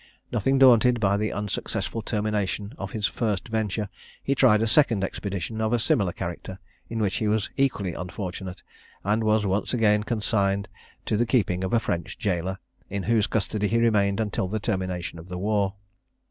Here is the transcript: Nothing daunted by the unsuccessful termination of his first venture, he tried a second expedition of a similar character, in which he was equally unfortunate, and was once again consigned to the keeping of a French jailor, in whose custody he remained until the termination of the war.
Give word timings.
Nothing 0.31 0.57
daunted 0.57 0.99
by 0.99 1.15
the 1.15 1.31
unsuccessful 1.31 2.01
termination 2.01 2.73
of 2.79 2.89
his 2.89 3.05
first 3.05 3.49
venture, 3.49 3.87
he 4.23 4.33
tried 4.33 4.63
a 4.63 4.65
second 4.65 5.03
expedition 5.03 5.61
of 5.61 5.73
a 5.73 5.77
similar 5.77 6.11
character, 6.11 6.57
in 6.89 6.97
which 6.97 7.17
he 7.17 7.27
was 7.27 7.51
equally 7.55 7.93
unfortunate, 7.93 8.63
and 9.03 9.23
was 9.23 9.45
once 9.45 9.75
again 9.75 10.01
consigned 10.01 10.67
to 11.05 11.17
the 11.17 11.27
keeping 11.27 11.63
of 11.63 11.71
a 11.71 11.79
French 11.79 12.17
jailor, 12.17 12.57
in 12.89 13.03
whose 13.03 13.27
custody 13.27 13.67
he 13.67 13.77
remained 13.77 14.19
until 14.19 14.47
the 14.47 14.59
termination 14.59 15.19
of 15.19 15.29
the 15.29 15.37
war. 15.37 15.75